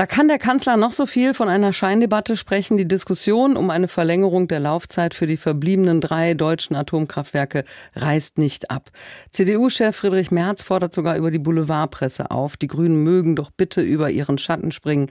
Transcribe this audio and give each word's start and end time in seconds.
Da 0.00 0.06
kann 0.06 0.28
der 0.28 0.38
Kanzler 0.38 0.78
noch 0.78 0.92
so 0.92 1.04
viel 1.04 1.34
von 1.34 1.50
einer 1.50 1.74
Scheindebatte 1.74 2.34
sprechen. 2.34 2.78
Die 2.78 2.88
Diskussion 2.88 3.54
um 3.54 3.68
eine 3.68 3.86
Verlängerung 3.86 4.48
der 4.48 4.58
Laufzeit 4.58 5.12
für 5.12 5.26
die 5.26 5.36
verbliebenen 5.36 6.00
drei 6.00 6.32
deutschen 6.32 6.74
Atomkraftwerke 6.74 7.66
reißt 7.96 8.38
nicht 8.38 8.70
ab. 8.70 8.88
CDU-Chef 9.28 9.94
Friedrich 9.94 10.30
Merz 10.30 10.62
fordert 10.62 10.94
sogar 10.94 11.18
über 11.18 11.30
die 11.30 11.38
Boulevardpresse 11.38 12.30
auf. 12.30 12.56
Die 12.56 12.66
Grünen 12.66 13.02
mögen 13.02 13.36
doch 13.36 13.50
bitte 13.50 13.82
über 13.82 14.08
ihren 14.08 14.38
Schatten 14.38 14.72
springen. 14.72 15.10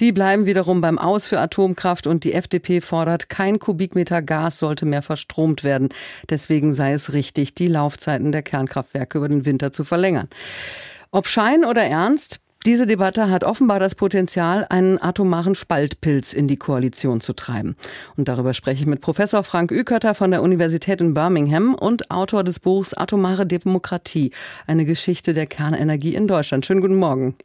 Die 0.00 0.12
bleiben 0.12 0.44
wiederum 0.44 0.82
beim 0.82 0.98
Aus 0.98 1.26
für 1.26 1.40
Atomkraft 1.40 2.06
und 2.06 2.22
die 2.24 2.34
FDP 2.34 2.82
fordert, 2.82 3.30
kein 3.30 3.58
Kubikmeter 3.58 4.20
Gas 4.20 4.58
sollte 4.58 4.84
mehr 4.84 5.00
verstromt 5.00 5.64
werden. 5.64 5.88
Deswegen 6.28 6.74
sei 6.74 6.92
es 6.92 7.14
richtig, 7.14 7.54
die 7.54 7.68
Laufzeiten 7.68 8.32
der 8.32 8.42
Kernkraftwerke 8.42 9.16
über 9.16 9.30
den 9.30 9.46
Winter 9.46 9.72
zu 9.72 9.82
verlängern. 9.82 10.28
Ob 11.10 11.26
Schein 11.26 11.64
oder 11.64 11.84
Ernst, 11.84 12.40
diese 12.66 12.86
Debatte 12.86 13.30
hat 13.30 13.44
offenbar 13.44 13.78
das 13.78 13.94
Potenzial, 13.94 14.66
einen 14.68 15.00
atomaren 15.00 15.54
Spaltpilz 15.54 16.32
in 16.32 16.48
die 16.48 16.56
Koalition 16.56 17.20
zu 17.20 17.32
treiben. 17.32 17.76
Und 18.16 18.26
darüber 18.26 18.54
spreche 18.54 18.80
ich 18.82 18.86
mit 18.88 19.00
Professor 19.00 19.44
Frank 19.44 19.70
Ükötter 19.70 20.16
von 20.16 20.32
der 20.32 20.42
Universität 20.42 21.00
in 21.00 21.14
Birmingham 21.14 21.74
und 21.76 22.10
Autor 22.10 22.42
des 22.42 22.58
Buchs 22.58 22.92
Atomare 22.92 23.46
Demokratie, 23.46 24.32
eine 24.66 24.84
Geschichte 24.84 25.32
der 25.32 25.46
Kernenergie 25.46 26.16
in 26.16 26.26
Deutschland. 26.26 26.66
Schönen 26.66 26.80
guten 26.80 26.96
Morgen. 26.96 27.36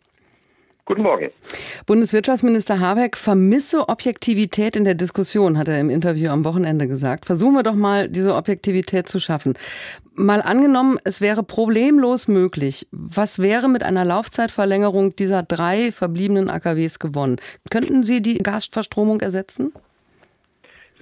Guten 0.85 1.03
Morgen. 1.03 1.30
Bundeswirtschaftsminister 1.85 2.80
Habeck 2.80 3.17
vermisse 3.17 3.89
Objektivität 3.89 4.76
in 4.76 4.84
der 4.84 4.95
Diskussion, 4.95 5.58
hat 5.58 5.67
er 5.67 5.80
im 5.80 5.89
Interview 5.89 6.30
am 6.30 6.45
Wochenende 6.45 6.88
gesagt. 6.88 7.26
Versuchen 7.26 7.53
wir 7.53 7.63
doch 7.63 7.76
mal, 7.76 8.08
diese 8.08 8.35
Objektivität 8.35 9.08
zu 9.08 9.20
schaffen. 9.20 9.55
Mal 10.13 10.41
angenommen, 10.41 10.98
es 11.03 11.22
wäre 11.22 11.44
problemlos 11.44 12.27
möglich. 12.27 12.88
Was 12.91 13.39
wäre 13.39 13.70
mit 13.70 13.84
einer 13.84 14.05
Laufzeitverlängerung 14.05 15.16
dieser 15.16 15.41
drei 15.44 15.92
verbliebenen 15.92 16.50
AKWs 16.50 17.00
gewonnen? 17.00 17.38
Könnten 17.70 18.03
Sie 18.03 18.22
die 18.22 18.38
Gasverstromung 18.38 19.22
ersetzen? 19.22 19.72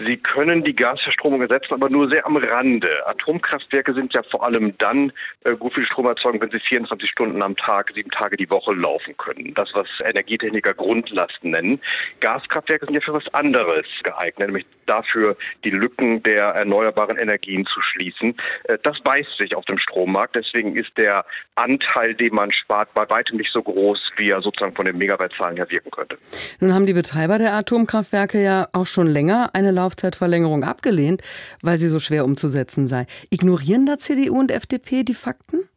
Sie 0.06 0.16
können 0.16 0.64
die 0.64 0.76
Gasverstromung 0.76 1.42
ersetzen, 1.42 1.74
aber 1.74 1.90
nur 1.90 2.10
sehr 2.10 2.26
am 2.26 2.38
Rande. 2.38 2.90
Atomkraftwerke 3.06 3.94
sind 3.94 4.14
ja 4.14 4.24
vor 4.24 4.46
allem 4.46 4.78
dann 4.78 5.12
äh, 5.44 5.56
gut 5.56 5.74
viel 5.74 5.86
Strom 5.86 6.06
erzeugen, 6.06 6.40
wenn 6.40 6.52
sie 6.52 6.60
24 6.60 7.10
Stunden 7.10 7.44
am 7.44 7.58
Tag, 7.58 7.92
sieben 7.94 8.10
Tage 8.10 8.38
die 8.38 8.50
Woche 8.50 8.74
laufen 8.74 9.18
können. 9.18 9.54
Das, 9.56 9.70
was 9.74 9.88
Energietechniker 10.06 10.74
Grundlasten 10.74 11.52
nennen. 11.52 11.82
Gaskraftwerke 12.22 12.86
sind 12.86 12.96
ja 12.96 13.02
für 13.02 13.14
was 13.14 13.28
anderes 13.34 13.86
geeignet, 14.04 14.48
nämlich 14.48 14.66
dafür, 14.86 15.36
die 15.66 15.70
Lücken 15.70 16.24
der 16.24 16.46
erneuerbaren 16.46 17.18
Energien 17.18 17.66
zu 17.66 17.82
schließen. 17.82 18.38
Äh, 18.64 18.78
das 18.82 19.02
beißt 19.02 19.38
sich 19.38 19.54
auf 19.54 19.66
dem 19.66 19.78
Strommarkt. 19.80 20.38
Deswegen 20.38 20.78
ist 20.78 20.98
der 20.98 21.26
Anteil, 21.56 22.16
den 22.16 22.34
man 22.34 22.54
spart, 22.54 22.94
bei 22.94 23.10
weitem 23.10 23.38
nicht 23.38 23.52
so 23.52 23.62
groß, 23.62 24.00
wie 24.16 24.30
er 24.30 24.40
sozusagen 24.40 24.76
von 24.76 24.86
den 24.86 24.98
Megawattzahlen 24.98 25.58
her 25.58 25.70
wirken 25.70 25.92
könnte. 25.92 26.18
Nun 26.62 26.74
haben 26.74 26.86
die 26.86 26.94
Betreiber 26.94 27.38
der 27.38 27.54
Atomkraftwerke 27.54 28.42
ja 28.42 28.70
auch 28.72 28.86
schon 28.86 29.08
länger 29.08 29.50
eine 29.54 29.72
Laufzeit 29.72 29.89
Laufzeitverlängerung 29.90 30.64
abgelehnt, 30.64 31.22
weil 31.64 31.78
sie 31.78 31.90
so 31.90 32.00
schwer 32.00 32.26
umzusetzen 32.26 32.88
sei. 32.88 33.08
Ignorieren 33.30 33.86
da 33.86 33.98
CDU 33.98 34.40
und 34.40 34.52
FDP 34.52 35.04
die 35.04 35.14
Fakten? 35.14 35.70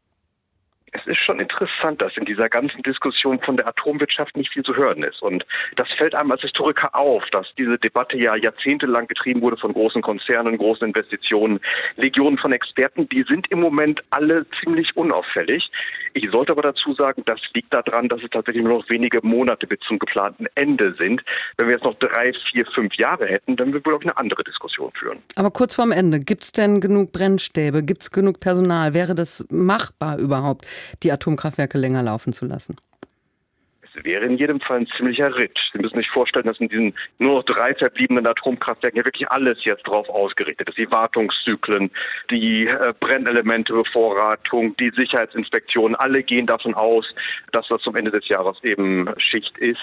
es 0.93 1.07
ist 1.07 1.25
schon 1.25 1.41
interessant, 1.41 2.03
dass 2.03 2.17
in 2.19 2.27
dieser 2.27 2.51
ganzen 2.51 2.83
Diskussion 2.83 3.41
von 3.41 3.57
der 3.57 3.67
Atomwirtschaft 3.67 4.37
nicht 4.37 4.53
viel 4.53 4.63
zu 4.63 4.77
hören 4.77 5.03
ist. 5.03 5.23
Und 5.23 5.45
das 5.77 5.89
fällt 5.97 6.15
einem 6.15 6.31
als 6.31 6.43
Historiker 6.43 6.95
auf, 6.95 7.25
dass 7.31 7.47
diese 7.57 7.79
Debatte 7.79 8.19
ja 8.19 8.37
jahrzehntelang 8.37 9.07
getrieben 9.07 9.41
wurde 9.41 9.57
von 9.57 9.73
großen 9.73 10.03
Konzernen, 10.03 10.59
großen 10.59 10.89
Investitionen, 10.89 11.61
Legionen 11.97 12.37
von 12.37 12.53
Experten. 12.53 13.09
Die 13.09 13.25
sind 13.27 13.51
im 13.51 13.61
Moment 13.61 14.03
alle 14.11 14.45
ziemlich 14.61 14.95
unauffällig. 14.95 15.71
Ich 16.15 16.31
sollte 16.31 16.53
aber 16.53 16.63
dazu 16.63 16.95
sagen, 16.95 17.23
das 17.27 17.41
liegt 17.55 17.73
daran, 17.73 18.09
dass 18.09 18.23
es 18.23 18.31
tatsächlich 18.31 18.65
nur 18.65 18.79
noch 18.79 18.89
wenige 18.91 19.21
Monate 19.23 19.67
bis 19.67 19.79
zum 19.87 19.99
geplanten 19.99 20.47
Ende 20.55 20.95
sind. 20.99 21.23
Wenn 21.57 21.69
wir 21.69 21.75
jetzt 21.75 21.85
noch 21.85 21.99
drei, 21.99 22.33
vier, 22.51 22.67
fünf 22.75 22.95
Jahre 22.97 23.27
hätten, 23.27 23.57
dann 23.57 23.73
würden 23.73 23.85
wir 23.87 23.97
auch 23.97 24.03
eine 24.03 24.17
andere 24.17 24.45
Diskussion 24.45 24.91
führen. 24.99 25.19
Aber 25.37 25.51
kurz 25.51 25.75
vorm 25.75 25.93
Ende, 25.93 26.21
gibt 26.21 26.45
es 26.45 26.53
denn 26.53 26.81
genug 26.81 27.13
Brennstäbe? 27.13 27.83
Gibt 27.83 28.03
es 28.03 28.11
genug 28.11 28.41
Personal? 28.41 28.95
Wäre 28.95 29.15
das 29.15 29.47
machbar 29.51 30.19
überhaupt? 30.19 30.67
die 31.03 31.13
Atomkraftwerke 31.13 31.79
länger 31.79 32.03
laufen 32.03 32.33
zu 32.33 32.45
lassen? 32.47 32.77
Wäre 34.05 34.25
in 34.25 34.37
jedem 34.37 34.61
Fall 34.61 34.79
ein 34.79 34.89
ziemlicher 34.97 35.35
Ritt. 35.37 35.59
Sie 35.73 35.79
müssen 35.79 35.97
sich 35.97 36.11
vorstellen, 36.11 36.47
dass 36.47 36.59
in 36.61 36.69
diesen 36.69 36.95
nur 37.19 37.37
noch 37.37 37.45
drei 37.45 37.75
verbliebenen 37.75 38.27
Atomkraftwerken 38.27 38.99
ja 38.99 39.05
wirklich 39.05 39.31
alles 39.31 39.59
jetzt 39.65 39.87
drauf 39.87 40.09
ausgerichtet 40.09 40.69
ist. 40.69 40.79
Die 40.79 40.91
Wartungszyklen, 40.91 41.91
die 42.31 42.67
äh, 42.67 42.93
Brennelementebevorratung, 43.01 44.77
die 44.77 44.91
Sicherheitsinspektionen, 44.97 45.95
alle 45.97 46.23
gehen 46.23 46.47
davon 46.47 46.75
aus, 46.75 47.07
dass 47.53 47.67
das 47.69 47.83
zum 47.83 47.97
Ende 47.97 48.11
des 48.11 48.29
Jahres 48.29 48.57
eben 48.63 49.09
Schicht 49.19 49.57
ist. 49.59 49.81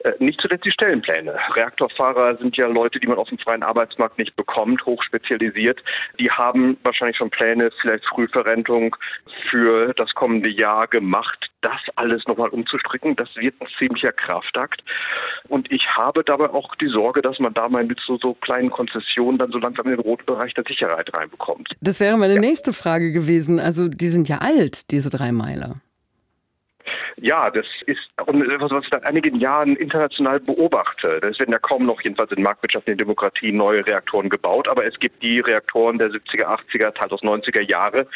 Äh, 0.00 0.12
nicht 0.18 0.40
zuletzt 0.40 0.64
die 0.64 0.72
Stellenpläne. 0.72 1.36
Reaktorfahrer 1.54 2.36
sind 2.36 2.56
ja 2.56 2.66
Leute, 2.66 3.00
die 3.00 3.06
man 3.06 3.18
auf 3.18 3.28
dem 3.28 3.38
freien 3.38 3.62
Arbeitsmarkt 3.62 4.18
nicht 4.18 4.36
bekommt, 4.36 4.84
hochspezialisiert. 4.84 5.82
Die 6.18 6.30
haben 6.30 6.76
wahrscheinlich 6.82 7.16
schon 7.16 7.30
Pläne, 7.30 7.70
vielleicht 7.80 8.06
Frühverrentung 8.06 8.96
für 9.48 9.92
das 9.94 10.12
kommende 10.14 10.50
Jahr 10.50 10.86
gemacht. 10.86 11.50
Das 11.62 11.80
alles 11.96 12.24
nochmal 12.26 12.50
umzustricken, 12.50 13.16
das 13.16 13.34
wird 13.36 13.54
ein 13.60 13.66
ziemlicher 13.78 14.12
Kraftakt. 14.12 14.82
Und 15.48 15.70
ich 15.72 15.88
habe 15.96 16.22
dabei 16.22 16.50
auch 16.50 16.74
die 16.76 16.88
Sorge, 16.88 17.22
dass 17.22 17.38
man 17.38 17.54
da 17.54 17.68
mal 17.68 17.84
mit 17.84 17.98
so, 18.06 18.18
so 18.18 18.34
kleinen 18.34 18.70
Konzessionen 18.70 19.38
dann 19.38 19.50
so 19.50 19.58
langsam 19.58 19.86
in 19.86 19.92
den 19.92 20.00
roten 20.00 20.26
Bereich 20.26 20.54
der 20.54 20.64
Sicherheit 20.66 21.12
reinbekommt. 21.16 21.70
Das 21.80 22.00
wäre 22.00 22.16
meine 22.18 22.34
ja. 22.34 22.40
nächste 22.40 22.72
Frage 22.72 23.12
gewesen. 23.12 23.58
Also 23.58 23.88
die 23.88 24.08
sind 24.08 24.28
ja 24.28 24.38
alt, 24.38 24.90
diese 24.90 25.10
drei 25.10 25.32
Meiler. 25.32 25.76
Ja, 27.18 27.50
das 27.50 27.66
ist 27.86 28.00
etwas, 28.18 28.70
was 28.70 28.84
ich 28.84 28.90
seit 28.90 29.04
einigen 29.06 29.40
Jahren 29.40 29.74
international 29.76 30.38
beobachte. 30.38 31.18
Es 31.22 31.38
werden 31.38 31.52
ja 31.52 31.58
kaum 31.58 31.86
noch, 31.86 32.02
jedenfalls 32.02 32.30
in 32.32 32.42
marktwirtschaftlichen 32.42 32.98
Demokratien, 32.98 33.56
neue 33.56 33.86
Reaktoren 33.86 34.28
gebaut, 34.28 34.68
aber 34.68 34.84
es 34.84 34.98
gibt 34.98 35.22
die 35.22 35.40
Reaktoren 35.40 35.98
der 35.98 36.10
70er, 36.10 36.44
80er, 36.44 36.92
teils 36.92 37.12
aus 37.12 37.22
90er 37.22 37.62
Jahre. 37.62 38.06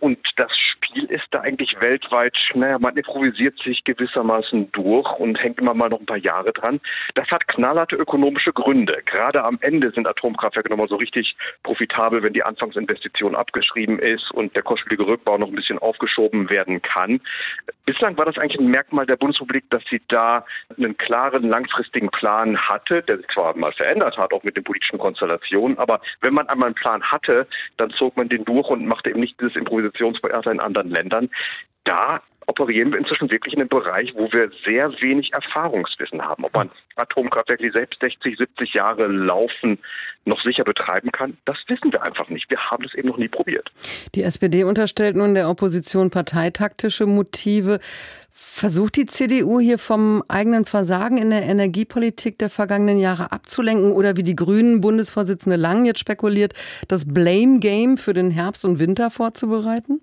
Und 0.00 0.18
das 0.36 0.52
Spiel 0.94 1.10
ist 1.10 1.26
da 1.32 1.40
eigentlich 1.40 1.74
weltweit, 1.80 2.38
naja, 2.54 2.78
man 2.78 2.96
improvisiert 2.96 3.58
sich 3.64 3.82
gewissermaßen 3.82 4.70
durch 4.72 5.10
und 5.18 5.42
hängt 5.42 5.60
immer 5.60 5.74
mal 5.74 5.88
noch 5.88 5.98
ein 5.98 6.06
paar 6.06 6.18
Jahre 6.18 6.52
dran. 6.52 6.80
Das 7.14 7.28
hat 7.30 7.48
knallharte 7.48 7.96
ökonomische 7.96 8.52
Gründe. 8.52 9.02
Gerade 9.04 9.44
am 9.44 9.58
Ende 9.60 9.90
sind 9.90 10.06
Atomkraftwerke 10.06 10.70
nochmal 10.70 10.88
so 10.88 10.96
richtig 10.96 11.36
profitabel, 11.64 12.22
wenn 12.22 12.32
die 12.32 12.44
Anfangsinvestition 12.44 13.34
abgeschrieben 13.34 13.98
ist 13.98 14.30
und 14.32 14.54
der 14.54 14.62
kostspielige 14.62 15.06
Rückbau 15.06 15.36
noch 15.36 15.48
ein 15.48 15.54
bisschen 15.54 15.78
aufgeschoben 15.78 16.48
werden 16.48 16.80
kann. 16.80 17.20
Bislang 17.86 18.16
war 18.16 18.26
das 18.26 18.38
eigentlich 18.38 18.60
ein 18.60 18.70
Merkmal 18.70 19.06
der 19.06 19.16
Bundesrepublik, 19.16 19.68
dass 19.70 19.82
sie 19.90 20.00
da 20.08 20.44
einen 20.78 20.96
klaren 20.96 21.48
langfristigen 21.48 22.10
Plan 22.10 22.56
hatte, 22.56 23.02
der 23.02 23.18
sich 23.18 23.26
zwar 23.34 23.56
mal 23.56 23.72
verändert 23.72 24.16
hat, 24.16 24.32
auch 24.32 24.44
mit 24.44 24.56
den 24.56 24.64
politischen 24.64 24.98
Konstellationen, 24.98 25.76
aber 25.78 26.00
wenn 26.20 26.34
man 26.34 26.48
einmal 26.48 26.68
einen 26.68 26.76
Plan 26.76 27.02
hatte, 27.02 27.46
dann 27.78 27.90
zog 27.90 28.16
man 28.16 28.28
den 28.28 28.44
durch 28.44 28.68
und 28.68 28.86
machte 28.86 29.10
eben 29.10 29.20
nicht 29.20 29.40
dieses 29.40 29.56
Improvisationstheater 29.56 30.52
in 30.52 30.60
anderen 30.60 30.83
Ländern. 30.90 31.30
Da 31.84 32.22
operieren 32.46 32.92
wir 32.92 33.00
inzwischen 33.00 33.30
wirklich 33.30 33.54
in 33.54 33.60
einem 33.60 33.68
Bereich, 33.68 34.12
wo 34.14 34.30
wir 34.32 34.50
sehr 34.66 34.90
wenig 35.00 35.32
Erfahrungswissen 35.32 36.22
haben. 36.22 36.44
Ob 36.44 36.54
man 36.54 36.70
Atomkraftwerke, 36.96 37.64
die 37.64 37.70
selbst 37.70 38.00
60, 38.00 38.36
70 38.38 38.74
Jahre 38.74 39.06
laufen, 39.06 39.78
noch 40.24 40.42
sicher 40.42 40.64
betreiben 40.64 41.10
kann, 41.12 41.36
das 41.44 41.56
wissen 41.68 41.92
wir 41.92 42.02
einfach 42.02 42.28
nicht. 42.28 42.48
Wir 42.50 42.58
haben 42.70 42.84
es 42.84 42.94
eben 42.94 43.08
noch 43.08 43.18
nie 43.18 43.28
probiert. 43.28 43.70
Die 44.14 44.22
SPD 44.22 44.64
unterstellt 44.64 45.16
nun 45.16 45.34
der 45.34 45.48
Opposition 45.48 46.10
parteitaktische 46.10 47.06
Motive. 47.06 47.80
Versucht 48.36 48.96
die 48.96 49.06
CDU 49.06 49.60
hier 49.60 49.78
vom 49.78 50.24
eigenen 50.26 50.64
Versagen 50.64 51.18
in 51.18 51.30
der 51.30 51.44
Energiepolitik 51.44 52.36
der 52.38 52.50
vergangenen 52.50 52.98
Jahre 52.98 53.30
abzulenken 53.30 53.92
oder 53.92 54.16
wie 54.16 54.24
die 54.24 54.34
Grünen 54.34 54.80
Bundesvorsitzende 54.80 55.56
Lang 55.56 55.84
jetzt 55.84 56.00
spekuliert, 56.00 56.52
das 56.88 57.12
Blame 57.12 57.60
Game 57.60 57.96
für 57.96 58.12
den 58.12 58.32
Herbst 58.32 58.64
und 58.64 58.80
Winter 58.80 59.10
vorzubereiten? 59.10 60.00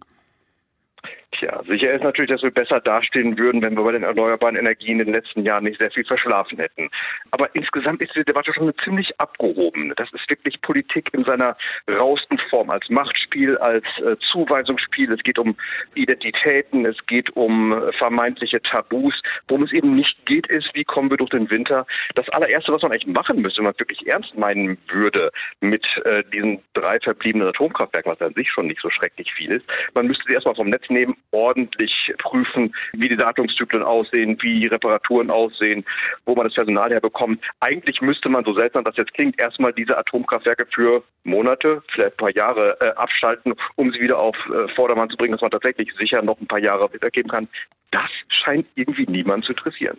Tja, 1.42 1.60
sicher 1.68 1.92
ist 1.92 2.04
natürlich, 2.04 2.30
dass 2.30 2.44
wir 2.44 2.52
besser 2.52 2.80
dastehen 2.80 3.36
würden, 3.36 3.64
wenn 3.64 3.76
wir 3.76 3.84
bei 3.84 3.94
den 3.94 4.04
erneuerbaren 4.04 4.56
Energien 4.56 5.00
in 5.00 5.08
den 5.08 5.16
letzten 5.16 5.44
Jahren 5.44 5.64
nicht 5.64 5.82
sehr 5.82 5.90
viel 5.90 6.06
verschlafen 6.06 6.60
hätten. 6.60 6.88
Aber 7.32 7.50
insgesamt 7.56 8.04
ist 8.04 8.16
die 8.16 8.24
Debatte 8.24 8.54
schon 8.54 8.72
ziemlich 8.84 9.20
abgehoben. 9.20 9.92
Das 9.96 10.08
ist 10.14 10.30
wirklich 10.30 10.62
Politik 10.62 11.10
in 11.14 11.24
seiner 11.24 11.58
rausten 11.90 12.38
Form, 12.52 12.70
als 12.70 12.88
Machtspiel, 12.90 13.58
als 13.58 13.84
äh, 14.06 14.18
Zuweisungsspiel. 14.32 15.12
Es 15.12 15.24
geht 15.24 15.40
um 15.40 15.56
Identitäten, 15.96 16.86
es 16.86 16.98
geht 17.08 17.36
um 17.36 17.74
äh, 17.74 17.92
vermeintliche 17.94 18.62
Tabus. 18.62 19.20
Worum 19.48 19.64
es 19.64 19.74
eben 19.74 19.96
nicht 19.96 20.24
geht, 20.28 20.46
ist, 20.46 20.70
wie 20.76 20.84
kommen 20.84 21.10
wir 21.10 21.18
durch 21.18 21.32
den 21.32 21.50
Winter. 21.50 21.88
Das 22.14 22.30
allererste, 22.30 22.72
was 22.72 22.84
man 22.84 22.92
eigentlich 22.92 23.08
machen 23.08 23.42
müsste, 23.42 23.62
wenn 23.62 23.66
man 23.66 23.80
wirklich 23.80 24.06
ernst 24.06 24.38
meinen 24.38 24.78
würde 24.90 25.32
mit 25.60 25.84
äh, 26.06 26.24
diesen 26.32 26.60
drei 26.76 27.00
verbliebenen 27.00 27.48
Atomkraftwerken, 27.48 28.12
was 28.12 28.22
an 28.22 28.36
sich 28.36 28.52
schon 28.52 28.68
nicht 28.68 28.82
so 28.82 28.92
schrecklich 28.92 29.34
viel 29.34 29.52
ist, 29.54 29.66
man 29.96 30.06
müsste 30.06 30.24
sie 30.28 30.36
erstmal 30.36 30.54
vom 30.54 30.70
Netz 30.70 30.88
nehmen 30.90 31.16
ordentlich 31.32 32.14
prüfen, 32.18 32.74
wie 32.94 33.10
die 33.10 33.18
Datumszyklen 33.18 33.84
aussehen, 33.84 34.38
wie 34.42 34.68
Reparaturen 34.68 35.32
aussehen, 35.32 35.86
wo 36.26 36.36
man 36.36 36.46
das 36.46 36.54
Personal 36.54 36.92
herbekommt. 36.92 37.42
Eigentlich 37.60 38.02
müsste 38.02 38.30
man, 38.30 38.46
so 38.46 38.54
seltsam 38.54 38.84
das 38.84 38.96
jetzt 38.98 39.14
klingt, 39.14 39.40
erstmal 39.40 39.74
diese 39.74 39.98
Atomkraftwerke 39.98 40.68
für 40.74 41.04
Monate, 41.24 41.82
vielleicht 41.92 42.14
ein 42.14 42.18
paar 42.18 42.36
Jahre 42.36 42.78
äh, 42.82 42.90
abschalten, 42.96 43.54
um 43.76 43.92
sie 43.92 44.00
wieder 44.00 44.20
auf 44.20 44.36
äh, 44.48 44.68
Vordermann 44.76 45.10
zu 45.10 45.18
bringen, 45.18 45.34
dass 45.34 45.42
man 45.42 45.52
tatsächlich 45.52 45.92
sicher 46.00 46.22
noch 46.22 46.40
ein 46.40 46.48
paar 46.48 46.60
Jahre 46.60 46.92
weitergeben 46.94 47.30
kann. 47.30 47.48
Das 47.92 48.10
scheint 48.30 48.66
irgendwie 48.76 49.06
niemand 49.06 49.44
zu 49.44 49.52
interessieren. 49.52 49.98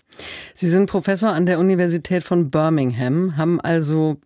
Sie 0.55 0.69
sind 0.69 0.91
Professor 0.91 1.31
an 1.31 1.47
der 1.47 1.59
Universität 1.59 2.23
von 2.23 2.51
Birmingham, 2.51 3.37
haben 3.37 3.61
also 3.61 4.17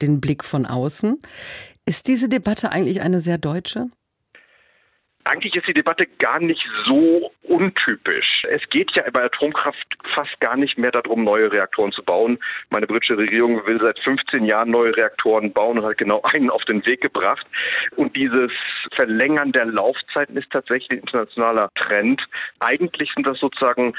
den 0.00 0.20
Blick 0.20 0.44
von 0.44 0.66
außen. 0.66 1.20
Ist 1.86 2.08
diese 2.08 2.28
Debatte 2.28 2.70
eigentlich 2.70 3.00
eine 3.00 3.20
sehr 3.20 3.38
deutsche? 3.38 3.86
Eigentlich 5.24 5.54
ist 5.54 5.68
die 5.68 5.74
Debatte 5.74 6.06
gar 6.18 6.40
nicht 6.40 6.66
so 6.84 7.30
untypisch. 7.42 8.42
Es 8.48 8.68
geht 8.70 8.90
ja 8.96 9.04
bei 9.12 9.22
Atomkraft 9.22 9.96
fast 10.14 10.38
gar 10.40 10.56
nicht 10.56 10.78
mehr 10.78 10.90
darum, 10.90 11.22
neue 11.22 11.52
Reaktoren 11.52 11.92
zu 11.92 12.02
bauen. 12.02 12.38
Meine 12.70 12.88
britische 12.88 13.16
Regierung 13.16 13.64
will 13.66 13.80
seit 13.80 14.00
15 14.00 14.44
Jahren 14.44 14.70
neue 14.70 14.96
Reaktoren 14.96 15.52
bauen 15.52 15.78
und 15.78 15.84
hat 15.84 15.98
genau 15.98 16.22
einen 16.34 16.50
auf 16.50 16.64
den 16.64 16.84
Weg 16.86 17.02
gebracht. 17.02 17.46
Und 17.96 18.16
dieses 18.16 18.50
Verlängern 18.96 19.52
der 19.52 19.66
Laufzeiten 19.66 20.36
ist 20.36 20.50
tatsächlich 20.50 20.90
ein 20.90 20.98
internationaler 20.98 21.70
Trend. 21.74 22.20
Eigentlich 22.58 23.12
sind 23.14 23.26
das 23.26 23.38
sozusagen 23.38 23.94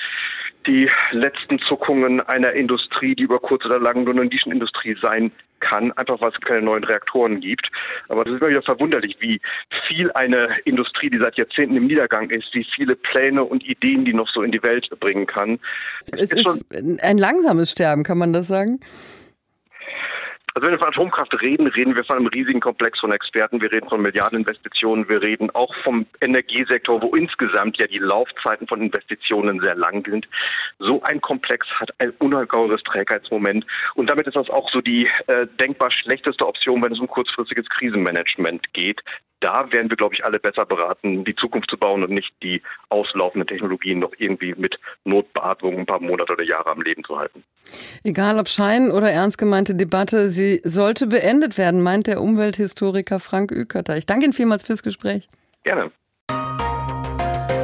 die 0.67 0.89
letzten 1.11 1.59
Zuckungen 1.59 2.21
einer 2.21 2.53
Industrie, 2.53 3.15
die 3.15 3.23
über 3.23 3.39
kurz 3.39 3.65
oder 3.65 3.79
lang 3.79 4.03
nur 4.03 4.13
eine 4.13 4.25
Nischenindustrie 4.25 4.97
sein 5.01 5.31
kann, 5.63 5.91
einfach 5.93 6.19
weil 6.21 6.31
es 6.31 6.39
keine 6.41 6.61
neuen 6.61 6.83
Reaktoren 6.83 7.39
gibt. 7.39 7.69
Aber 8.09 8.23
das 8.23 8.33
ist 8.33 8.41
immer 8.41 8.49
wieder 8.49 8.61
verwunderlich, 8.61 9.15
wie 9.19 9.41
viel 9.87 10.11
eine 10.11 10.49
Industrie, 10.65 11.09
die 11.09 11.19
seit 11.19 11.37
Jahrzehnten 11.37 11.75
im 11.75 11.87
Niedergang 11.87 12.29
ist, 12.29 12.53
wie 12.53 12.65
viele 12.75 12.95
Pläne 12.95 13.43
und 13.43 13.63
Ideen 13.63 14.05
die 14.05 14.13
noch 14.13 14.29
so 14.33 14.41
in 14.41 14.51
die 14.51 14.61
Welt 14.63 14.87
bringen 14.99 15.25
kann. 15.25 15.59
Es, 16.11 16.31
es 16.31 16.37
ist, 16.37 16.65
ist 16.69 17.01
ein 17.01 17.17
langsames 17.17 17.71
Sterben, 17.71 18.03
kann 18.03 18.17
man 18.17 18.33
das 18.33 18.47
sagen? 18.47 18.79
Also 20.55 20.67
wenn 20.67 20.73
wir 20.73 20.79
von 20.79 20.89
Atomkraft 20.89 21.41
reden, 21.41 21.65
reden 21.67 21.95
wir 21.95 22.03
von 22.03 22.17
einem 22.17 22.27
riesigen 22.27 22.59
Komplex 22.59 22.99
von 22.99 23.11
Experten. 23.11 23.61
Wir 23.61 23.71
reden 23.71 23.89
von 23.89 24.01
Milliardeninvestitionen. 24.01 25.09
Wir 25.09 25.21
reden 25.21 25.49
auch 25.51 25.73
vom 25.83 26.05
Energiesektor, 26.21 27.01
wo 27.01 27.15
insgesamt 27.15 27.77
ja 27.79 27.87
die 27.87 27.97
Laufzeiten 27.97 28.67
von 28.67 28.81
Investitionen 28.81 29.59
sehr 29.61 29.75
lang 29.75 30.05
sind. 30.07 30.27
So 30.77 31.01
ein 31.03 31.21
Komplex 31.21 31.65
hat 31.79 31.89
ein 31.97 32.11
unheimliches 32.19 32.83
Trägheitsmoment. 32.83 33.65
Und 33.95 34.11
damit 34.11 34.27
ist 34.27 34.35
das 34.35 34.49
auch 34.51 34.69
so 34.71 34.81
die 34.81 35.09
äh, 35.25 35.47
denkbar 35.59 35.89
schlechteste 35.89 36.45
Option, 36.45 36.83
wenn 36.83 36.91
es 36.91 36.99
um 36.99 37.07
kurzfristiges 37.07 37.67
Krisenmanagement 37.69 38.71
geht 38.73 39.01
da 39.43 39.71
wären 39.71 39.89
wir, 39.89 39.97
glaube 39.97 40.15
ich, 40.15 40.23
alle 40.23 40.39
besser 40.39 40.65
beraten, 40.65 41.25
die 41.25 41.35
Zukunft 41.35 41.69
zu 41.69 41.77
bauen 41.77 42.03
und 42.03 42.11
nicht 42.11 42.33
die 42.41 42.61
auslaufenden 42.89 43.45
Technologien 43.47 43.99
noch 43.99 44.13
irgendwie 44.17 44.55
mit 44.55 44.79
Notbeatmung 45.03 45.79
ein 45.79 45.85
paar 45.85 46.01
Monate 46.01 46.33
oder 46.33 46.43
Jahre 46.43 46.71
am 46.71 46.81
Leben 46.81 47.03
zu 47.03 47.17
halten. 47.17 47.43
Egal 48.03 48.39
ob 48.39 48.47
Schein 48.47 48.89
oder 48.89 49.11
ernst 49.11 49.37
gemeinte 49.37 49.75
Debatte, 49.75 50.29
sie 50.29 50.61
sollte 50.63 51.07
beendet 51.07 51.57
werden, 51.57 51.81
meint 51.81 52.07
der 52.07 52.21
Umwelthistoriker 52.21 53.19
Frank 53.19 53.51
Ükötter. 53.51 53.97
Ich 53.97 54.05
danke 54.05 54.25
Ihnen 54.25 54.33
vielmals 54.33 54.63
fürs 54.63 54.81
Gespräch. 54.81 55.27
Gerne. 55.63 55.91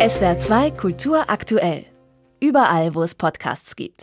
SWR 0.06 0.38
2 0.38 0.72
Kultur 0.72 1.30
aktuell. 1.30 1.86
Überall, 2.42 2.96
wo 2.96 3.04
es 3.04 3.16
Podcasts 3.16 3.76
gibt. 3.76 3.96